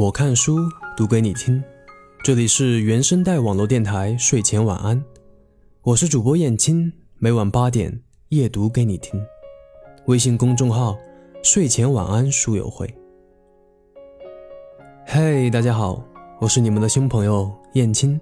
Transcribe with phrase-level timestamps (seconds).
[0.00, 1.62] 我看书读给你听，
[2.24, 5.04] 这里是原声带网络电台睡前晚安，
[5.82, 8.00] 我是主播燕青，每晚八点
[8.30, 9.22] 夜读给你听。
[10.06, 10.96] 微信公众号
[11.42, 12.88] 睡前晚安书友会。
[15.04, 16.02] 嘿，大家好，
[16.38, 18.18] 我是你们的新朋友燕青。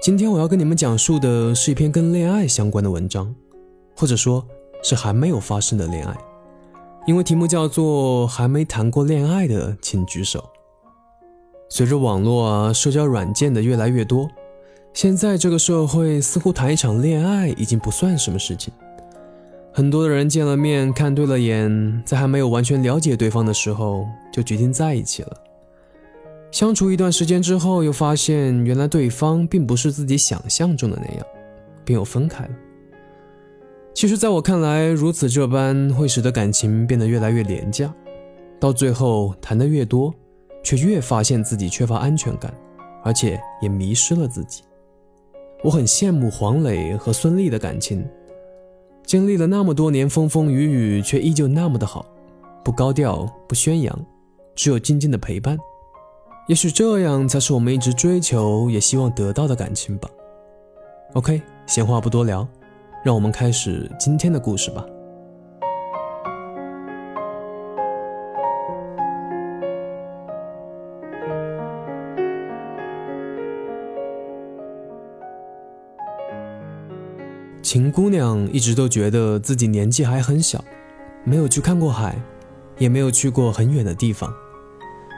[0.00, 3.34] 今天我要跟你们讲述的是一篇跟恋爱相关的文章，
[3.94, 4.42] 或者说
[4.82, 6.16] 是还没有发生的恋爱，
[7.06, 10.42] 因为题目叫做“还没谈过恋爱的请举手”。
[11.68, 14.28] 随着网络啊、社交软件的越来越多，
[14.94, 18.72] 现在这个社会似乎谈一场恋爱已经不算什么事情。
[19.72, 25.36] 很多的人见了面，看对了眼，在还没有完全了解对方的时候就决定在一起了。
[26.50, 31.26] 相处一段时间之后，又发现原来对方并不是自己想象中的那样，
[31.84, 32.50] 便又分开了。
[33.94, 37.94] 其实，在我看来，如此这般会使得感情变得越来越廉价，
[38.58, 40.12] 到最后谈的越多。
[40.62, 42.52] 却越发现自己缺乏安全感，
[43.02, 44.62] 而且也迷失了自己。
[45.64, 48.06] 我很羡慕黄磊和孙俪的感情，
[49.04, 52.06] 经历了那么多年风风雨雨，却依旧那么的好，
[52.64, 54.06] 不高调，不宣扬，
[54.54, 55.58] 只有静静的陪伴。
[56.46, 60.08] 也许这样才是我们一直追求也希望得到的感情吧。
[61.14, 62.46] OK，闲话不多聊，
[63.04, 64.86] 让我们开始今天的故事吧。
[77.70, 80.64] 秦姑娘一直都觉得自己年纪还很小，
[81.22, 82.16] 没有去看过海，
[82.78, 84.32] 也没有去过很远的地方，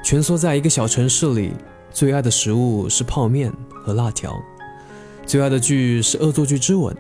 [0.05, 1.53] 蜷缩在一个小城市里，
[1.93, 3.53] 最爱的食物是泡面
[3.85, 4.37] 和辣条，
[5.25, 6.93] 最爱的剧是《恶作剧之吻》，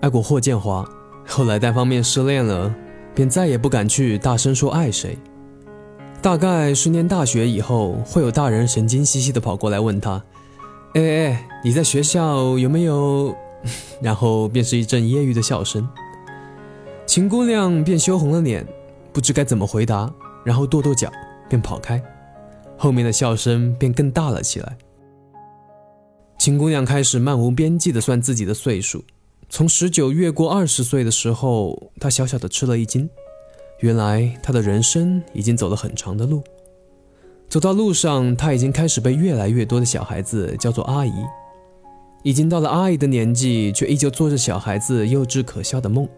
[0.00, 0.82] 爱过霍建华，
[1.26, 2.74] 后来单方面失恋了，
[3.14, 5.18] 便再也不敢去大声说爱谁。
[6.22, 10.24] 大概是念大学以后，会有大人神经兮兮的跑过来问他
[10.96, 13.36] ：“哎哎，你在学校有没有？”
[14.00, 15.88] 然后便是一阵揶揄的笑声，
[17.06, 18.66] 秦姑娘便羞红了脸，
[19.12, 20.12] 不知该怎么回答，
[20.44, 21.10] 然后跺跺脚
[21.48, 22.02] 便跑开，
[22.76, 24.76] 后面的笑声便更大了起来。
[26.38, 29.04] 秦姑娘开始漫无边际地算自己的岁数，
[29.48, 33.10] 从十九越过二十岁的时候，她小小的吃了一惊，
[33.80, 36.42] 原来她的人生已经走了很长的路，
[37.48, 41.12] 走到路上，她已经开始被越来越多的小孩子叫做阿姨。
[42.22, 46.08] 已经到了阿姨的年纪，却依旧做着小孩子幼稚可笑的梦，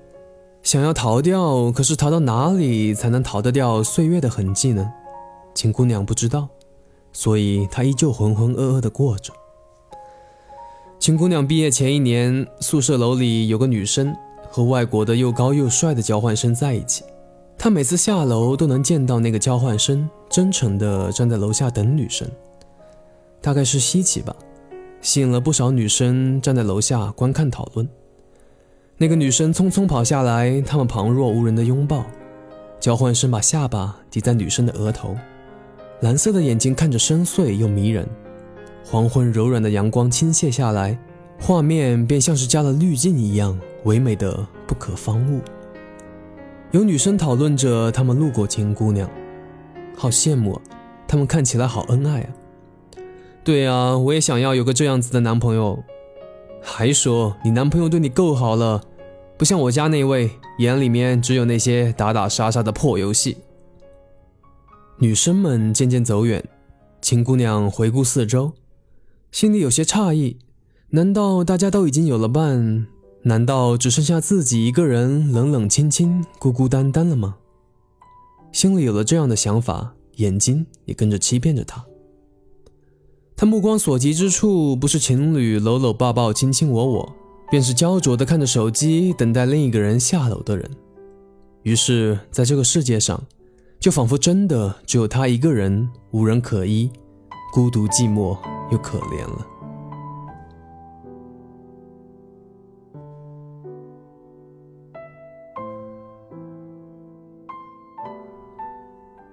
[0.62, 4.91] 想要逃掉，可是逃到哪里才能逃得掉岁月的痕迹呢？
[5.55, 6.49] 秦姑娘不知道，
[7.12, 9.33] 所以她依旧浑浑噩噩地过着。
[10.99, 14.15] 秦姑娘毕业前一年，宿舍楼里有个女生
[14.50, 17.05] 和外国的又高又帅的交换生在一起，
[17.59, 22.28] 她每次下楼都能见到那个交换生真诚地站在楼下等女生，
[23.41, 24.34] 大概是稀奇吧。
[25.00, 27.88] 吸引了不少女生站在楼下观看讨论。
[28.99, 32.05] 那个女生匆匆跑下来，他们旁若无人的拥抱。
[32.78, 35.15] 交换生把下巴抵在女生的额头，
[36.00, 38.09] 蓝色的眼睛看着深邃又迷人。
[38.84, 40.99] 黄昏柔软的阳光倾泻下来，
[41.39, 45.41] 画面便像是加了滤镜一样唯美的不可方物。
[46.71, 49.09] 有女生讨论着他们路过金姑娘，
[49.97, 50.62] 好羡慕啊，
[51.06, 52.28] 他们看起来好恩爱啊。
[53.50, 55.83] 对啊，我也想要有个这样子的男朋友。
[56.62, 58.81] 还说你男朋友对你够好了，
[59.37, 60.31] 不像我家那位，
[60.61, 63.39] 眼里面只有那些打打杀杀的破游戏。
[65.00, 66.49] 女生们渐渐走远，
[67.03, 68.53] 秦姑娘回顾四周，
[69.33, 70.39] 心里有些诧异：
[70.91, 72.87] 难道大家都已经有了伴？
[73.25, 77.39] 难道只剩下自己一个人冷冷清清、孤孤单单了吗？
[78.53, 81.84] 心里有了这样的想法，眼睛也跟着欺骗着她。
[83.41, 87.17] 他目光所及之处，不是情侣搂搂抱抱、卿卿我我，
[87.51, 90.71] 便是焦灼的看着手机，等待另一个人下楼的人。
[91.63, 93.19] 于是，在这个世界上，
[93.81, 96.91] 就仿佛真的只有他一个人，无人可依，
[97.51, 98.37] 孤独寂寞
[98.71, 99.47] 又可怜了。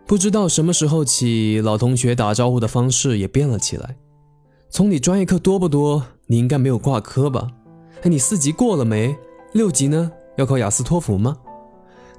[0.08, 3.98] 不知道什么时候起，老同学打招呼的方式也变了起来。
[4.70, 6.02] 从你专业课多不多？
[6.28, 7.50] 你应该没有挂科吧？
[8.04, 9.18] 哎，你四级过了没？
[9.52, 10.10] 六级呢？
[10.38, 11.36] 要考雅思托福吗？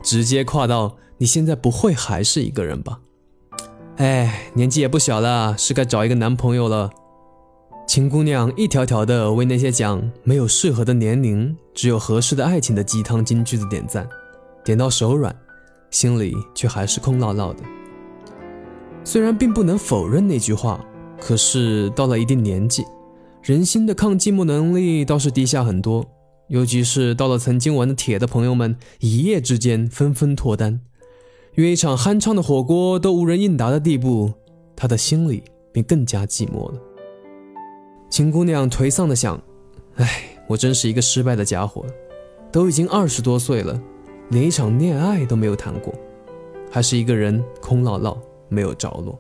[0.02, 3.00] 直接跨到你现在不会还是一个人吧？
[3.96, 6.90] 哎，年纪也不小了，是该找一个男朋友了。
[7.87, 14.06] 秦姑娘一条条的为那些讲没有适合的年龄，只有合适的爱情的鸡汤金句子点赞，
[14.62, 15.35] 点到手软，
[15.90, 17.62] 心里却还是空落落的。
[19.08, 20.84] 虽然并不能否认那句话，
[21.19, 22.84] 可是到了一定年纪，
[23.43, 26.05] 人心的抗寂寞能力倒是低下很多。
[26.49, 30.78] 尤其是到了曾经玩的铁的朋友们，一夜之间纷纷脱单，
[31.55, 34.31] 约一场酣畅的火锅都无人应答的地步，
[34.76, 36.75] 他的心里便更加寂寞了。
[38.11, 39.40] 秦姑娘颓丧的想
[39.96, 41.82] ：“哎，我真是一个失败的家伙，
[42.52, 43.81] 都已经二十多岁了，
[44.28, 45.94] 连一场恋爱都没有谈过，
[46.70, 49.19] 还是一个人空落落，没有着落。”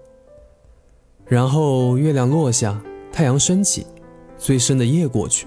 [1.26, 2.80] 然后月亮落下，
[3.12, 3.86] 太阳升起，
[4.38, 5.46] 最深的夜过去。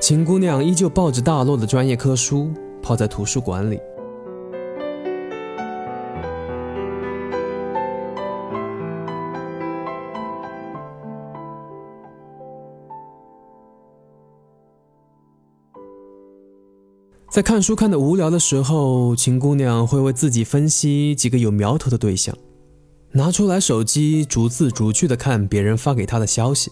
[0.00, 2.50] 秦姑娘依旧抱着大摞的专业科书，
[2.82, 3.80] 泡在图书馆里。
[17.30, 22.36] 在看书看得无聊的时候，秦姑娘会为自己分析几个有苗头的对象，
[23.12, 26.70] 拿出来手机逐字逐句的看别人发给他的消息，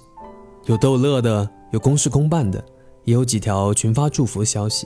[0.67, 2.63] 有逗乐的，有公事公办的。
[3.05, 4.85] 也有几条群发祝福消息，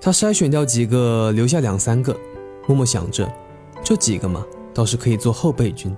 [0.00, 2.18] 他筛选掉几个，留下两三个，
[2.66, 3.30] 默默想着，
[3.84, 4.42] 这几个嘛，
[4.72, 5.94] 倒是可以做后备军。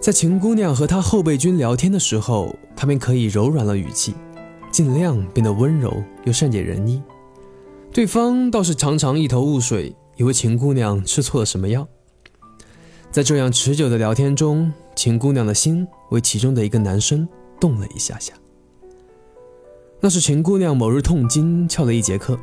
[0.00, 4.14] 在秦姑娘和他后备军聊天的时候，他便可以柔软了语气，
[4.70, 5.92] 尽量变得温柔
[6.22, 7.02] 又善解人意。
[7.92, 11.84] 对方倒是常常一头雾水，以为秦姑娘吃错了什么药。
[13.10, 17.26] 在这样持久的聊天中，秦姑娘的心为其中的一个男生
[17.58, 18.34] 动了一下下。
[19.98, 22.38] 那是秦姑娘某日痛经翘了一节课，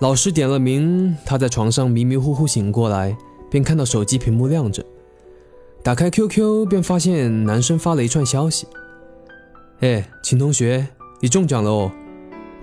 [0.00, 3.16] 老师点了名，她在床上迷迷糊糊醒过来，
[3.48, 4.84] 便看到手机屏幕亮着，
[5.84, 8.66] 打开 QQ 便发现男生发了一串消息
[9.80, 10.88] ：“哎，秦同学，
[11.20, 11.92] 你中奖了哦！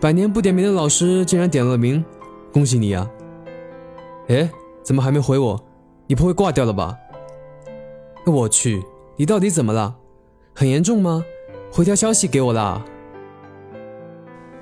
[0.01, 2.03] 百年不点名的老师竟然点了名，
[2.51, 3.09] 恭喜你啊！
[4.27, 4.51] 哎，
[4.83, 5.65] 怎么还没回我？
[6.05, 6.97] 你不会挂掉了吧？
[8.31, 8.83] 我去，
[9.17, 9.95] 你到底怎么了？
[10.53, 11.23] 很严重吗？
[11.71, 12.83] 回条消息给我啦！”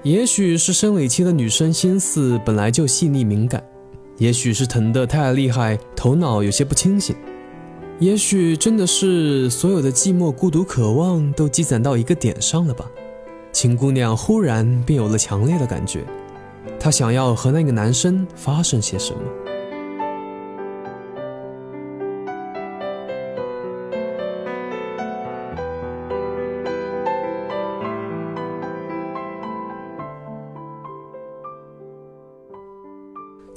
[0.03, 3.63] 也许是生理期的女生心思本来就细腻敏感，
[4.17, 7.15] 也许是疼得太厉害，头脑有些不清醒，
[7.99, 12.89] 也许真的是所有的寂寞、孤独、渴望都积攒到一个点上了吧。
[13.51, 16.03] 秦姑娘忽然便有了强烈的感觉，
[16.79, 19.19] 她想要和那个男生发生些什么。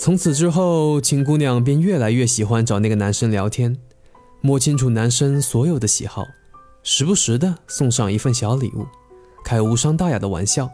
[0.04, 3.74] 从此之后，秦姑娘便越来越喜欢找那个男生聊天，
[4.42, 6.26] 摸清楚男生所有的喜好，
[6.82, 8.86] 时不时的送上一份小礼物，
[9.42, 10.68] 开无伤大雅的玩笑，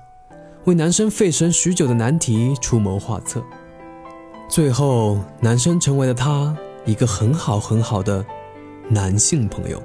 [0.65, 3.41] 为男生费神许久的难题出谋划策。
[4.49, 6.53] 最后，男生成为了她
[6.85, 8.27] 一个很好很好的
[8.89, 9.81] 男性朋友。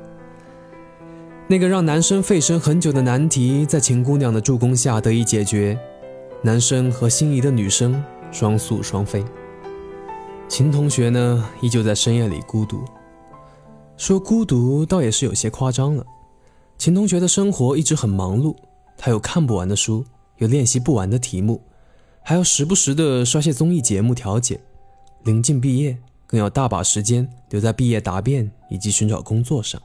[1.47, 5.77] 那个让男生费神很久的难题，在秦姑娘的助攻下得以解决，
[6.42, 8.03] 男生和心仪的女生。
[8.36, 9.24] 双宿双飞。
[10.50, 12.84] 秦同学呢，依旧在深夜里孤独。
[13.96, 16.06] 说孤独倒也是有些夸张了。
[16.78, 18.54] 秦同学的生活一直很忙碌，
[18.98, 20.04] 他有看不完的书，
[20.40, 21.64] 有练习不完的题目，
[22.22, 24.60] 还要时不时的刷些综艺节目调解。
[25.24, 29.81] 临近毕业，更要大把时间留在毕业答辩以及寻找工作上。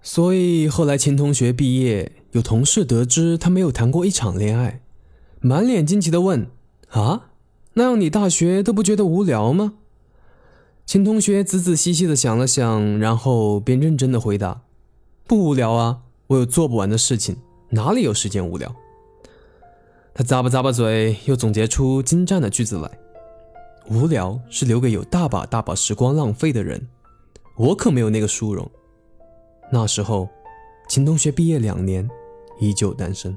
[0.00, 4.80] 所以后来秦同学毕业，有同事得知他没有谈过一场恋爱，
[5.40, 6.46] 满脸惊奇的问
[6.90, 7.30] ：“啊？”
[7.74, 9.74] 那样你大学都不觉得无聊吗？
[10.84, 14.62] 秦同学仔仔细细的想了想，然后便认真的回答
[15.26, 17.36] ：“不无聊啊，我有做不完的事情，
[17.70, 18.74] 哪里有时间无聊？”
[20.12, 22.90] 他咂巴咂巴嘴，又总结出精湛的句子来
[23.88, 26.88] ：“无聊是留给有大把大把时光浪费的人，
[27.56, 28.70] 我可没有那个殊荣。”
[29.72, 30.28] 那时候，
[30.88, 32.06] 秦同学毕业两年，
[32.60, 33.34] 依旧单身。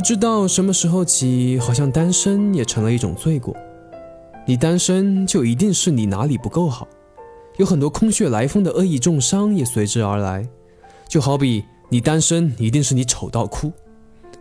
[0.00, 3.54] 不知道什么时候起，好像单身也成了一种罪过。
[4.46, 6.88] 你单身就一定是你哪里不够好，
[7.58, 10.48] 有很多空穴来风的恶意重伤也随之而来。
[11.06, 13.70] 就好比你单身一定是你丑到哭，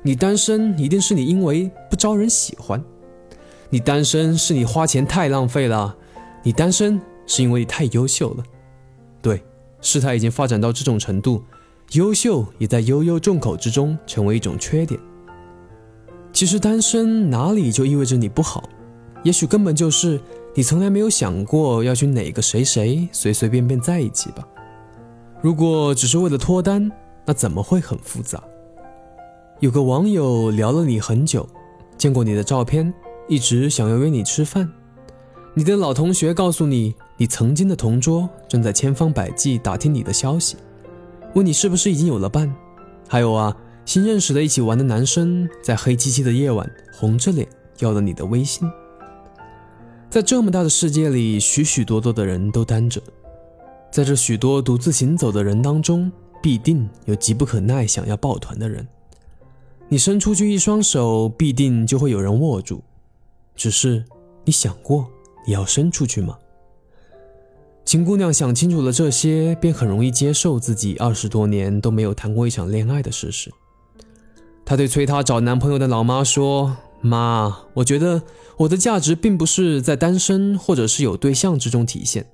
[0.01, 2.81] 你单身一定是你因为不招人喜欢，
[3.69, 5.93] 你单身是你花钱太浪费了，
[6.41, 8.43] 你单身是因为你太优秀了。
[9.21, 9.43] 对，
[9.81, 11.43] 事态已经发展到这种程度，
[11.91, 14.97] 优秀也在悠悠众口之中成为一种缺点。
[16.39, 18.63] 其实单身哪里就意味着你不好，
[19.23, 20.17] 也许根本就是
[20.55, 24.47] 你从来没有想过要去哪个谁谁随随便便在一起吧。
[25.41, 26.89] 如果只是为了脱单，
[27.25, 28.41] 那怎么会很复杂？
[29.59, 31.45] 有个网友聊了你很久，
[31.97, 32.93] 见过你的照片，
[33.27, 34.71] 一直想要约你吃饭。
[35.53, 40.55] 你的老同学告诉你，你曾经的同桌正在千方百计打听你的消息，
[41.35, 42.49] 问你是不是已经有了伴。
[43.09, 43.53] 还有啊，
[43.89, 47.47] 新认识的一起玩的男生，在黑漆漆的夜晚，红着脸
[47.79, 48.69] 要了你的微信。
[50.11, 53.01] 在这么大的世界里，许许多多的人都单着。
[53.91, 58.87] 在这许多独自行走的人当中，必定有急不可耐想要抱团的人。
[59.87, 62.83] 你伸出去一双手，必定就会有人握住。
[63.55, 64.05] 只是
[64.45, 65.07] 你想过
[65.47, 66.37] 你要伸出去吗？
[67.85, 73.51] 秦姑娘想清楚了这些，便很容易接受自己二十多年都没有谈过一场恋爱的事实。
[74.69, 78.21] 她对催她找男朋友的老妈说：“妈，我觉得
[78.55, 82.27] 我的价值并不是在单身或者是有对象之中体现。”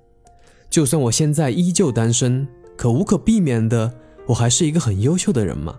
[0.70, 3.89] 就算我现在依旧单身，可无可避免的，
[4.27, 5.77] 我还是一个很优秀的人嘛。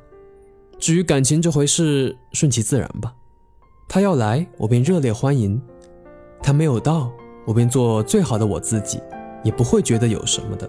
[0.79, 3.13] 至于感情这回事，顺其自然吧。
[3.87, 5.61] 他要来，我便热烈欢迎；
[6.43, 7.13] 他没有到，
[7.45, 8.99] 我便做最好的我自己，
[9.45, 10.67] 也不会觉得有什么的。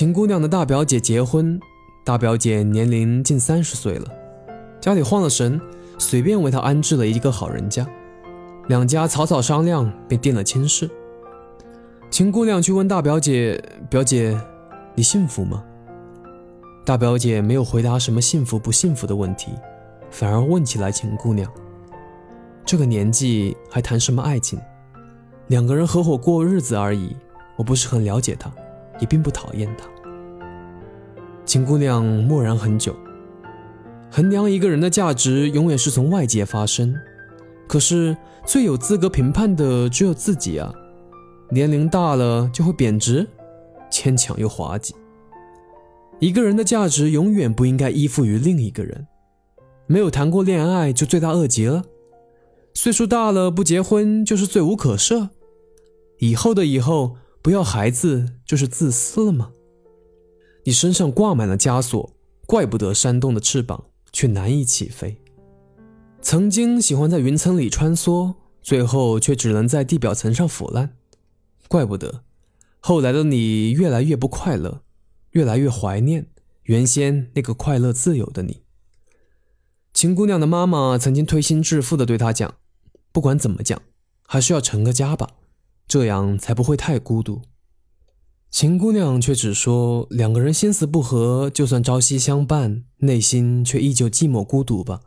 [0.00, 1.60] 秦姑娘的大表姐结婚，
[2.04, 4.06] 大表姐年龄近三十岁了，
[4.80, 5.60] 家里慌了神，
[5.98, 7.86] 随便为她安置了一个好人家，
[8.68, 10.90] 两家草草商量便定了亲事。
[12.10, 14.40] 秦姑娘去问大表姐：“表姐，
[14.94, 15.62] 你幸福吗？”
[16.82, 19.50] 大表姐没有回答什么幸福不幸福的问题，
[20.10, 21.46] 反而问起来：“秦姑娘，
[22.64, 24.58] 这个年纪还谈什么爱情？
[25.48, 27.14] 两个人合伙过日子而已，
[27.58, 28.50] 我不是很了解他。”
[29.00, 29.88] 也并不讨厌他。
[31.44, 32.94] 秦姑娘默然很久。
[34.12, 36.94] 衡量一个人的价值，永远是从外界发生。
[37.68, 40.72] 可是最有资格评判的只有自己啊！
[41.48, 43.26] 年龄大了就会贬值，
[43.90, 44.94] 牵强又滑稽。
[46.18, 49.06] 一个人的价值永远不应该依附于另一个人。
[49.86, 51.84] 没有谈过恋爱就罪大恶极了。
[52.74, 55.30] 岁数大了不结婚就是罪无可赦。
[56.18, 57.16] 以后的以后。
[57.42, 59.52] 不要孩子就是自私了吗？
[60.64, 62.14] 你身上挂满了枷锁，
[62.46, 65.22] 怪不得扇动的翅膀却难以起飞。
[66.20, 70.96] 曾经喜欢在云层里穿梭，最后却只能在地表层上腐烂，
[71.66, 72.24] 怪不得
[72.78, 74.82] 后来的你越来越不快乐，
[75.30, 76.26] 越来越怀念
[76.64, 78.64] 原先那个快乐自由的你。
[79.94, 82.56] 秦姑娘的妈妈曾经推心置腹地对她讲
[83.10, 83.80] ：“不管怎么讲，
[84.26, 85.28] 还是要成个家吧。”
[85.90, 87.42] 这样才不会太孤独。
[88.48, 95.00] 秦姑娘却只说：“两个人心思不合，就算朝夕相伴，内心却依旧寂寞孤独吧。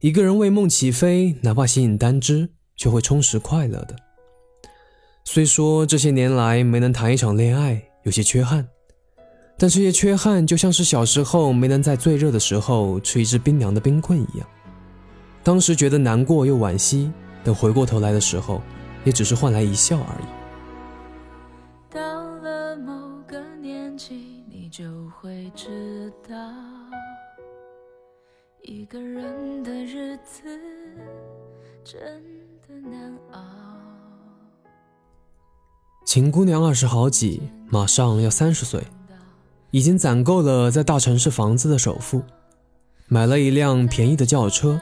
[0.00, 3.94] 一个人为梦起飞，哪怕形影单只，却会充实快乐的。
[5.24, 8.66] 虽说这些年来没能谈一场恋爱，有些缺憾，
[9.56, 14.48] 但这些缺憾就像是小时候没能在最热的时候吃一支冰凉的冰棍一样，
[15.44, 17.12] 当时觉得难过又惋惜，
[17.44, 18.60] 等回过头来的时候。”
[19.04, 20.24] 也只是换来一笑而已。
[21.90, 22.92] 到了某
[23.26, 26.34] 个年纪，你就会知道，
[28.62, 30.42] 一个人的日子
[31.84, 32.22] 真
[32.66, 33.40] 的难熬。
[36.04, 38.82] 秦姑娘二十好几，马上要三十岁，
[39.70, 42.22] 已经攒够了在大城市房子的首付，
[43.08, 44.80] 买了一辆便宜的轿车。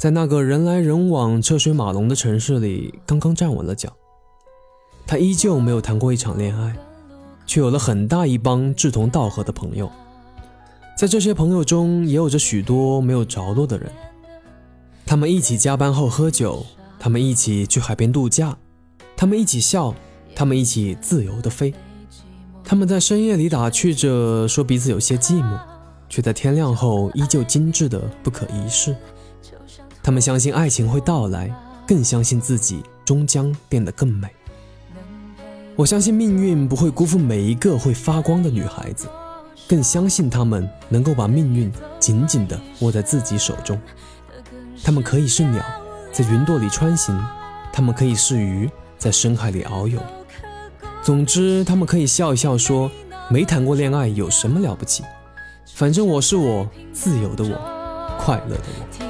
[0.00, 3.94] 在那个人来人往、车水马龙的城市里，刚刚站稳了脚。
[5.06, 6.74] 他依旧没有谈过一场恋爱，
[7.44, 9.92] 却有了很大一帮志同道合的朋友。
[10.96, 13.92] 在这些朋友中，也有着许多没有着落的人。
[15.04, 16.64] 他们一起加班后喝酒，
[16.98, 18.56] 他们一起去海边度假，
[19.14, 19.94] 他们一起笑，
[20.34, 21.74] 他们一起自由的飞。
[22.64, 25.58] 他们在深夜里打趣着，说彼此有些寂寞，
[26.08, 28.96] 却在天亮后依旧精致的不可一世。
[30.10, 31.48] 他们相信爱情会到来，
[31.86, 34.28] 更相信自己终将变得更美。
[35.76, 39.06] 我相信命运不会辜负每一个会发光的女孩子，
[39.68, 43.80] 更相信她们能够把命运紧紧地握在自己手中。
[44.82, 45.64] 她们可以是鸟，
[46.12, 47.16] 在云朵里穿行；
[47.72, 50.00] 她们可以是鱼，在深海里遨游。
[51.04, 52.90] 总之，她们可以笑一笑说
[53.30, 55.04] ：“没谈过恋爱有什么了不起？
[55.72, 59.09] 反正我是我，自由的我，快乐的我。”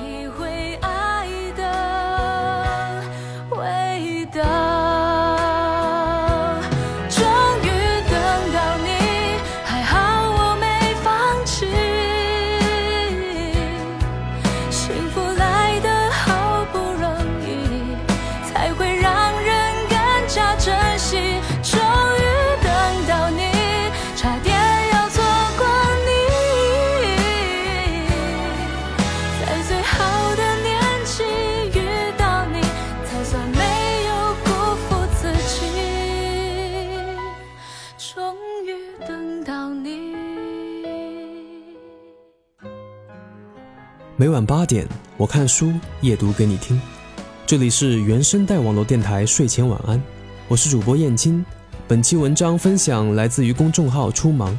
[44.20, 44.86] 每晚八点，
[45.16, 45.72] 我看书
[46.02, 46.78] 夜读给你听。
[47.46, 49.98] 这里是原声带网络电台睡前晚安，
[50.46, 51.42] 我是主播燕青。
[51.88, 54.54] 本期文章分享来自于公众号“初芒”，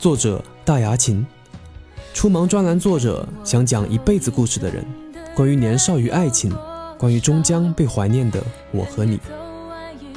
[0.00, 1.24] 作者大牙琴。
[2.12, 4.84] 初芒专栏作者想讲一辈子故事的人，
[5.32, 6.52] 关于年少与爱情，
[6.98, 9.20] 关于终将被怀念的我和你。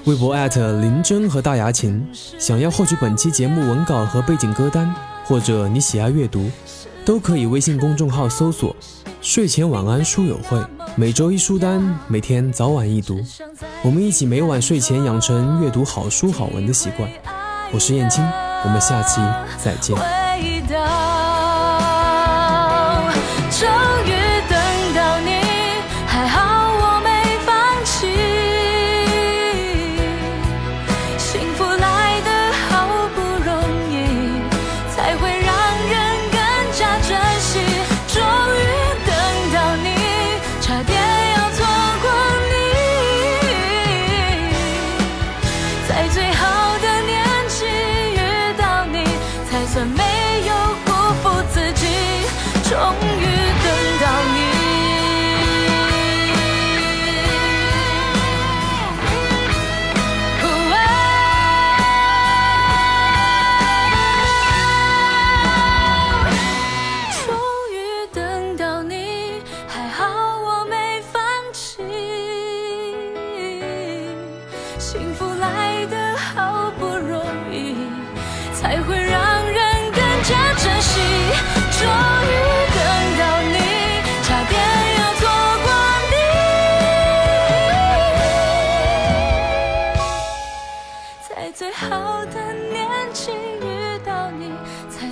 [0.05, 0.35] 微博
[0.81, 2.03] 林真和大牙琴，
[2.39, 4.91] 想要获取本期节目文稿和背景歌单，
[5.23, 6.49] 或者你喜爱阅读，
[7.05, 8.75] 都可以微信公众号搜索
[9.21, 10.63] “睡前晚安书友会”，
[10.95, 13.19] 每周一书单，每天早晚一读，
[13.83, 17.09] 我们一起每晚睡前养成阅读好书好文的习惯。
[17.71, 18.23] 我是燕青，
[18.63, 19.19] 我们下期
[19.57, 19.95] 再见。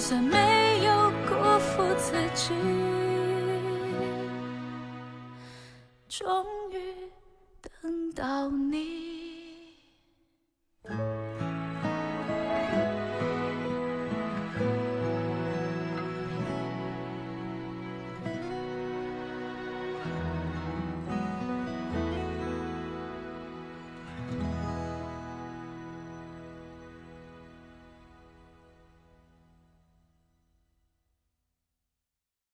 [0.10, 2.52] 算没有辜负自己。
[6.08, 6.28] 终
[6.72, 6.80] 于
[7.62, 9.09] 等到你。